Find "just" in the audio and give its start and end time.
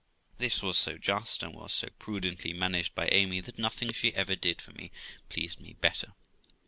0.97-1.43